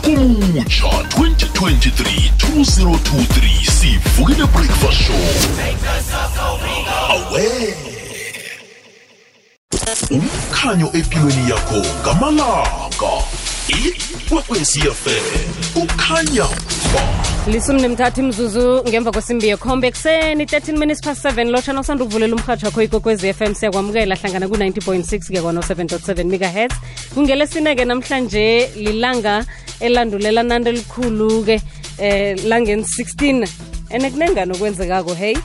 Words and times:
ngonyaka 0.00 0.20
omutsha 0.20 0.86
2023 0.86 2.30
2023 2.38 3.70
sivukile 3.70 4.46
breakfast 4.46 5.00
show. 5.02 5.16
Awe. 7.10 7.74
Umkhanyo 10.10 10.90
empilweni 10.92 11.50
yakho 11.50 11.82
ngamalanga. 12.00 13.12
Ikwekwecfm 13.68 15.24
ukhanya 15.76 16.44
ba 16.92 17.30
lisumi 17.46 17.82
nemthathu 17.82 18.20
imzuzu 18.20 18.82
ngemva 18.88 19.12
kwesimbi 19.12 19.48
yekhombe 19.48 19.88
ekuseni 19.88 20.44
13 20.44 20.78
minutes 20.78 21.00
past 21.02 21.24
7 21.24 21.50
lotshana 21.50 21.80
usanda 21.80 22.04
ukuvulela 22.04 22.34
umhatho 22.34 22.66
wakho 22.66 22.82
ikokwezi 22.82 23.32
FM 23.32 23.54
siyakwamukela. 23.54 24.16
Hlangana 24.16 24.48
ku-90.6 24.48 25.32
ke 25.32 25.40
kwano-7.7 25.40 26.24
megahertz. 26.24 26.76
Kungelesine-ke 27.14 27.84
namhlanje 27.84 28.70
lilanga 28.76 29.44
elandulela 29.80 30.42
nanto 30.42 30.70
elikhulu-ke 30.70 31.60
eh 31.98 32.36
langeni 32.44 32.82
16 32.82 33.48
ene 33.90 34.10
kunengani 34.10 34.52
okwenzekako 34.52 35.14
hey? 35.14 35.36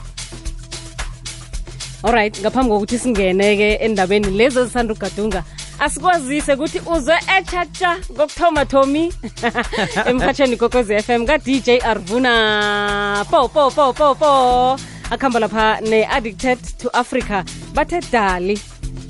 Alright 2.02 2.40
ngaphambi 2.40 2.70
kokuthi 2.70 2.98
singene-ke 2.98 3.68
endabeni 3.84 4.30
lezi 4.30 4.58
ezisanda 4.58 4.94
ugadunga 4.94 5.44
asikwazise 5.78 6.52
ukuthi 6.54 6.80
uzwe 6.86 7.16
echacha 7.38 7.96
kokuthoma 8.16 8.64
thomi 8.64 9.12
emhatsheni 10.08 10.56
kokwezi 10.56 11.02
FM 11.02 11.26
ka-dj 11.26 11.68
arvuna. 11.84 13.24
Po 13.30 13.48
po 13.48 13.70
po 13.70 13.92
po 13.92 14.14
po 14.14 14.30
akuhamba 15.10 15.40
lapha 15.40 15.80
ne-addicted 15.80 16.58
to 16.78 16.90
africa. 16.94 17.44
Bathe 17.74 18.00
dali. 18.12 18.58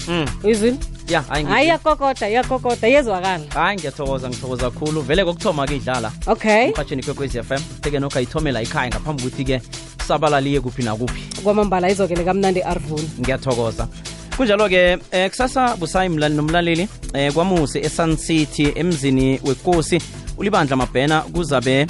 Mm. 0.09 0.96
Ya 1.09 1.23
hayi 1.23 1.69
yakokoda 1.69 2.29
yakokoda 2.29 2.89
yezwakala 2.89 3.45
hayi 3.55 3.77
ngiyathokoza 3.79 4.29
ngithokoza 4.29 4.71
kakhulu 4.71 5.01
vele 5.01 5.25
kokuthoma-ke 5.25 5.77
idlala. 5.77 6.13
Okay. 6.27 6.65
Emhatsheni 6.69 7.03
f 7.03 7.47
FM 7.47 7.63
teke 7.81 7.99
nokho 7.99 8.19
ayithomela 8.19 8.63
ikhaya 8.63 8.91
ngaphambi 8.91 9.23
ukuthi-ke 9.23 9.61
sabalaliye 10.09 10.61
kuphi 10.61 10.83
nakuphi. 10.83 11.43
Kwamambala 11.43 11.91
izokele 11.91 12.25
kamnandi 12.25 12.63
arvuni 12.63 13.11
ngiyathokoza. 13.21 13.89
Kunjalo-ke 14.37 14.99
eh, 15.11 15.31
kusasa 15.31 15.77
busayi 15.77 16.09
mlali 16.09 16.35
nomlaleli 16.35 16.89
eh, 17.15 17.33
kwamuse 17.33 17.81
esun 17.81 18.17
city 18.17 18.73
emzini 18.75 19.41
wekosi 19.45 20.03
ulibandla 20.39 20.77
mabhena 20.77 21.21
kuzabe 21.21 21.87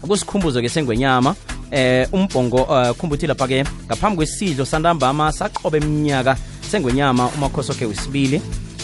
kusikhumbuzo-ke 0.00 0.68
sengwenyama 0.68 1.34
eh 1.70 2.08
umbongo 2.12 2.62
uh, 2.62 2.90
khumbuthi 2.98 3.26
lapha-ke 3.26 3.64
ngaphambi 3.86 4.16
kwesidlo 4.16 4.64
santambama 4.64 5.32
saqobe 5.32 5.78
eminyaka 5.78 6.36
sengwenyama 6.70 7.28
umakhosoke 7.28 7.86
wesibili. 7.86 8.42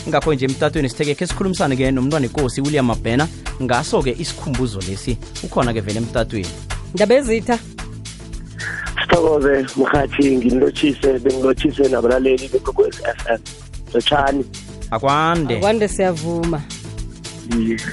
Ngakho 0.08 0.34
nje 0.34 0.44
emtatweni 0.44 0.88
sitheke 0.88 1.26
sikhulumisane-ke 1.26 1.90
nomntwana 1.90 2.26
ikosi 2.26 2.60
william 2.60 2.86
mabhena. 2.86 3.28
Ngaso-ke 3.62 4.16
isikhumbuzo 4.18 4.80
lesi 4.80 5.18
ukhona-ke 5.44 5.80
vele 5.80 5.98
emtatweni. 5.98 6.48
Ndaba 6.94 7.14
ezitha. 7.14 7.58
Sithokoze 9.02 9.66
mhathi 9.76 10.36
ngilotshise 10.36 11.18
bengilotshise 11.18 11.88
nabalaleli 11.88 12.48
bekwekwezi 12.48 13.02
FM 13.02 13.40
lotshani 13.94 14.44
akwande. 14.90 15.56
Akwande 15.56 15.88
siyavuma. 15.88 16.62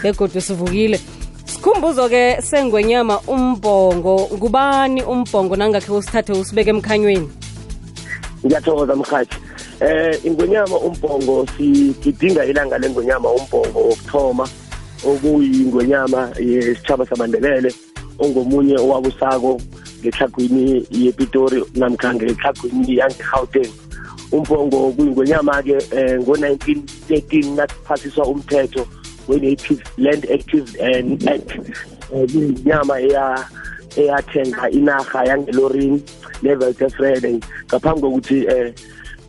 Begodwa 0.03 0.41
sivukile. 0.41 0.99
Sikhumbuzo-ke 1.45 2.41
sengwenyama 2.41 3.19
umbhongo. 3.19 4.30
Ngubani 4.33 5.03
umbhongo? 5.03 5.55
Nangakhe 5.55 5.91
usithathe 5.91 6.33
usibeke 6.33 6.69
emkhanyweni. 6.69 7.30
Ngiyathokoza 8.45 8.95
mhathi 8.95 9.38
eh 9.84 10.16
ingonyama 10.23 10.78
umbhongo 10.78 11.45
sigidinga 11.58 12.45
ilanga 12.45 12.78
lengonyama 12.78 13.30
umbhongo 13.30 13.80
wokuthoma 13.80 14.48
okuyingonyama 15.03 16.31
yesitshaba 16.39 17.06
samandebele 17.06 17.73
ongomunye 18.20 18.78
owabusako 18.80 19.61
ngehlagwini 20.00 20.88
yepitori 20.92 21.64
namkha 21.76 22.14
ngehlagwini 22.14 22.98
yange-gauteng. 22.99 23.71
Umbhongo 24.32 24.92
kuyingonyama-ke 24.95 25.77
um 25.92 26.21
ngo-1913 26.23 27.55
nakuphasiswa 27.55 28.26
umthetho 28.26 28.88
we-native 29.27 29.83
land 29.98 30.26
active 30.32 30.67
and 30.80 31.27
act 31.30 31.52
um 32.11 32.27
kuyinyama 32.27 33.00
eya 33.02 33.45
eyathenga 33.98 34.70
inarha 34.70 35.26
yangelorini 35.26 36.04
neveltefrede 36.44 37.39
ngaphambi 37.67 38.02
kokuthi 38.02 38.48
um 38.48 38.73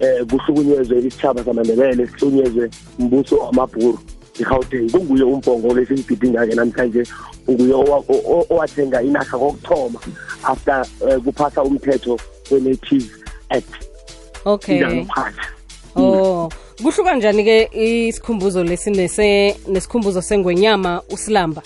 um 0.01 0.27
kuhlukunyezwe 0.29 0.99
isitshaba 0.99 1.45
samandebele 1.45 2.07
sihlukunyezwe 2.07 2.71
mbuso 2.99 3.37
wamabhuru 3.37 3.99
i-gauteng. 4.41 4.91
Kunguye 4.91 5.23
umbhongo 5.23 5.75
lesigidinga-ke 5.75 6.55
namhlanje 6.55 7.03
unguye 7.47 7.75
owathenga 8.51 9.03
inarha 9.03 9.39
kokuthoma 9.39 10.01
after 10.45 10.85
um 11.01 11.21
kuphasa 11.21 11.63
umthetho 11.63 12.19
we-native 12.51 13.11
act. 13.51 13.75
Okay. 14.45 15.07
Oh 15.97 16.49
kuhluka 16.83 17.15
njani-ke 17.17 17.69
isikhumbuzo 17.73 18.65
lesi 18.65 18.91
nesikhumbuzo 18.91 20.23
sengwenyama 20.23 21.03
usilamba? 21.11 21.63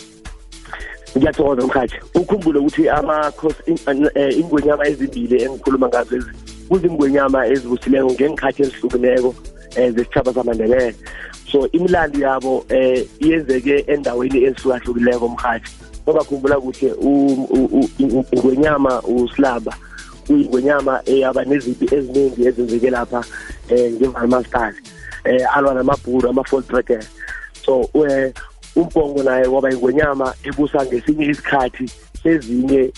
Ngiyathokoza 1.18 1.66
mkhathi. 1.66 1.96
Ukhumbule 2.14 2.58
ukuthi 2.58 2.88
amakhosi 2.88 3.56
in- 3.66 4.10
eh, 4.14 4.38
ingwenyama 4.38 4.86
ezimbili 4.86 5.42
engikhuluma 5.42 5.88
ngazo 5.88 6.16
ezi 6.16 6.26
kuzingwenyama 6.68 7.46
ezibusileko 7.46 8.10
ngengikhathi 8.12 8.62
ezihlukeneko 8.62 9.28
um 9.28 9.92
zesitshaba 9.94 10.32
samandebele 10.34 10.94
so 11.52 11.68
imilando 11.72 12.18
yabo 12.18 12.58
um 12.58 13.04
iyenzeke 13.20 13.84
endaweni 13.86 14.44
ezihlukahlukileko 14.44 15.28
mkhathi 15.28 15.72
ongakhumbula 16.06 16.60
kuhle 16.60 16.92
u- 16.92 17.48
u- 17.50 17.70
u- 17.78 17.90
u- 18.18 18.24
ingwenyama 18.32 19.02
usilamba 19.02 19.76
kuyingwenyama 20.26 21.00
eyaba 21.06 21.44
nezipi 21.44 21.94
eziningi 21.94 22.46
ezenzeke 22.46 22.90
lapha 22.90 23.24
um 23.70 23.92
ngevalmastad 23.92 24.74
um 25.24 25.46
alwa 25.54 25.74
namabhuru 25.74 26.28
ama-foltreker 26.28 27.02
so 27.64 27.80
um 27.80 28.32
umbongo 28.76 29.22
naye 29.22 29.46
waba 29.46 29.72
ingwenyama 29.72 30.34
ebusa 30.44 30.86
ngesinye 30.86 31.26
isikhathi 31.26 31.90
sezinye 32.22 32.90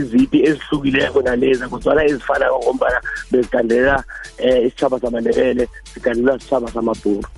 izipi 0.00 0.38
ezihlukileko 0.48 1.22
naleza 1.22 1.68
kodwana 1.68 2.04
ezifanako 2.04 2.58
ngombana 2.62 3.00
bezigandelela 3.30 4.04
um 4.44 4.66
isitshaba 4.66 5.00
samandebele 5.00 5.68
zigandelela 5.94 6.36
isitshaba 6.36 6.68
samabhuru 6.72 7.28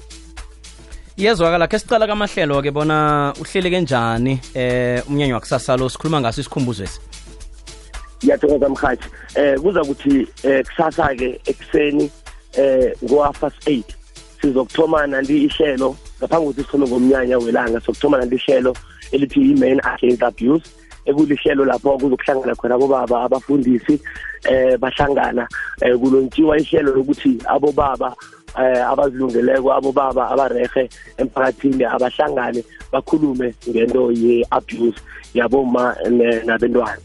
yezwakala 1.17 1.67
khe 1.67 1.79
sicala 1.79 2.07
kamahlelo-ke 2.07 2.71
bona 2.71 3.35
uhleleke 3.41 3.81
njani 3.81 4.41
eh 4.55 5.03
umnyanya 5.09 5.35
wakusasa 5.35 5.77
lo 5.77 5.89
sikhuluma 5.89 6.21
ngaso 6.21 6.41
isikhumbuzo 6.41 6.85
esi 6.85 7.01
ngiyathokoza 8.25 8.69
mhathi 8.69 9.09
um 9.37 9.63
kuza 9.63 9.85
kuthi 9.85 10.27
um 10.45 10.63
kusasa-ke 10.63 11.41
ekuseni 11.47 12.11
um 12.59 12.91
ngo-half 13.05 13.55
eight 13.67 13.97
sizokuthoma 14.41 15.07
nanti 15.07 15.45
ihlelo 15.45 15.97
ngaphambi 16.19 16.47
kokuthi 16.47 16.63
sithome 16.63 16.87
ngomnyanya 16.87 17.39
welanga 17.39 17.81
sokuthoma 17.81 18.19
nanti 18.19 18.35
ihlelo 18.35 18.77
elithi 19.13 19.41
i-main 19.51 19.81
against 19.85 20.23
abuse. 20.23 20.82
Ekulihlelo 21.07 21.65
lapho 21.65 21.99
kuzokuhlangana 21.99 22.55
khona 22.55 22.75
abobaba 22.75 23.23
abafundisi 23.23 24.01
eh 24.45 24.77
bahlangana 24.79 25.49
eh 25.83 25.95
kulontshiwa 25.99 26.59
ihlelo 26.59 26.95
lokuthi 26.95 27.39
abobaba 27.47 28.15
eh 28.59 28.83
abazilungeleko 28.91 29.73
abobaba 29.73 30.31
abarehe 30.31 30.89
emphakathini 31.19 31.85
abahlangane 31.85 32.65
bakhulume 32.93 33.55
ngento 33.69 34.13
ye-abuse 34.13 35.01
yaboma 35.35 35.97
nabentwana. 36.45 37.01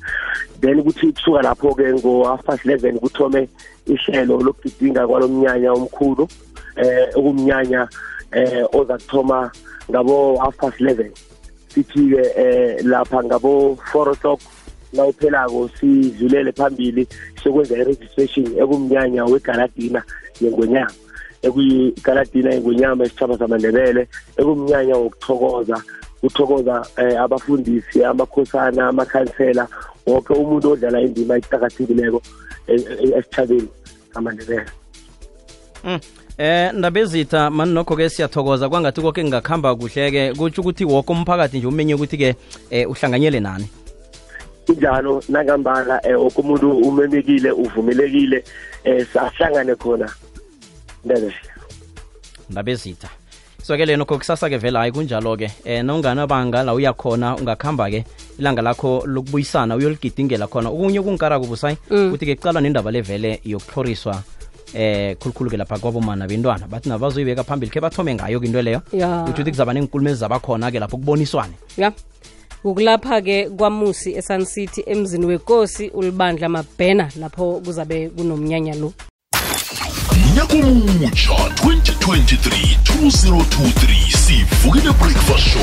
Then 0.60 0.84
kuthi 0.84 1.14
kusuka 1.14 1.42
lapho-ke 1.42 1.94
ngo-half 1.94 2.44
past 2.44 2.66
eleven 2.66 3.00
kuthome 3.00 3.48
ihlelo 3.88 4.42
lokugidinga 4.42 5.08
kwalomnyanya 5.08 5.74
omkhulu 5.74 6.28
eh 6.76 7.08
okumnyanya 7.16 7.88
eh 8.32 8.66
oza 8.74 8.98
kuthoma 8.98 9.52
ngabo 9.90 10.38
half 10.38 10.58
past 10.58 10.82
eleven. 10.82 11.12
Sithi-ke 11.78 12.22
eh 12.36 12.82
lapha 12.84 13.24
ngabo 13.24 13.78
four 13.92 14.10
o'clock 14.10 14.42
nawuphelako 14.94 15.70
sidlulele 15.80 16.52
phambili 16.52 17.08
sokwenza 17.44 17.78
i-registration 17.78 18.46
ekumnyanya 18.58 19.26
wegaladina 19.26 20.02
yengonyama 20.42 20.92
ekuyigaladina 21.42 22.50
yengonyama 22.54 23.04
esitshaba 23.06 23.38
samandebele 23.38 24.08
ekumnyanya 24.38 24.96
wokuthokoza 24.98 25.78
kuthokoza 26.22 26.86
eh, 26.98 27.22
abafundisi 27.22 28.04
amakhosana 28.04 28.88
amakhansela 28.88 29.68
wonke 30.08 30.34
umuntu 30.34 30.72
odlala 30.72 31.02
indima 31.02 31.38
eqakathekileko 31.38 32.22
eh, 32.68 32.82
eh, 33.02 33.18
esitjhabeni 33.18 33.70
samandebele 34.14 34.72
Mm. 35.84 36.00
Eh 36.38 36.72
ndaba 36.74 37.00
ezitha 37.00 37.50
mani 37.50 37.74
nokho-ke 37.74 38.10
siyathokoza. 38.10 38.70
Kwangathi 38.70 39.02
koke 39.02 39.22
kungakuhamba 39.24 39.76
kuhle-ke 39.76 40.34
kutsho 40.38 40.62
ukuthi 40.62 40.86
woke 40.86 41.12
umphakathi 41.12 41.58
nje 41.58 41.68
umenye 41.68 41.96
ukuthi-ke 41.96 42.36
eh 42.70 42.90
uhlanganyele 42.90 43.40
nani? 43.40 43.68
Kunjalo 44.66 45.24
nangambala 45.30 46.00
eh 46.06 46.20
wonke 46.20 46.42
umuntu 46.42 46.78
umemekile 46.78 47.52
uvumelekile 47.52 48.44
eh 48.84 49.08
sahlangane 49.14 49.76
khona. 49.76 50.10
Ndebe. 51.06 51.34
Ndaba 52.50 52.72
ezitha 52.72 53.10
sizwakele 53.58 53.98
nokho 53.98 54.18
kusasa-ke 54.18 54.58
vele 54.58 54.78
hayi 54.78 54.92
kunjalo-ke. 54.92 55.52
Um 55.66 55.86
nonganabanga 55.86 56.64
la 56.64 56.74
uyakhona 56.74 57.36
ungakuhamba-ke 57.36 58.06
ilanga 58.40 58.62
lakho 58.62 59.04
lokubuyisana 59.08 59.76
uyoligidingela 59.76 60.48
khona. 60.48 60.70
Okunye 60.70 61.00
okungikarako 61.00 61.46
busayi 61.46 61.78
kuthi-ke 61.90 62.36
kucalwa 62.36 62.62
nendaba 62.62 62.92
levele 62.92 63.42
yokuhloriswa 63.44 64.24
eh 64.74 65.16
khulukhulu-ke 65.18 65.58
lapha 65.58 65.78
kwabomana 65.80 66.28
bentwana 66.28 66.68
bathi 66.68 66.90
nabazoyibeka 66.90 67.44
phambili 67.44 67.72
ke 67.72 67.82
bathome 67.82 68.16
ngayo 68.16 68.44
into 68.44 68.62
leyo. 68.62 68.82
Uthi 68.92 68.98
kuzaba 68.98 69.30
ukuthi 69.30 69.52
kuzaba 69.52 69.74
neenkulumezi 69.74 70.20
zabakhona-ke 70.20 70.80
lapho 70.80 70.98
kuboniswane. 70.98 71.54
Ya. 71.78 71.92
Kukulapha-ke 72.62 73.50
kwamusi 73.50 74.16
esun 74.16 74.46
city 74.46 74.84
emzini 74.86 75.26
wekosi 75.26 75.90
ulibandla 75.90 76.50
mabhena 76.50 77.10
lapho 77.20 77.62
kuzabe 77.66 78.10
kunomnyanya 78.10 78.76
lo. 78.76 78.94
Nyakomutsha 80.36 81.34
2023-2023 81.34 84.18
sivukile 84.18 84.92
breakfast 84.92 85.48
show. 85.48 85.62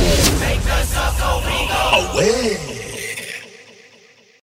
Awe 1.93 2.59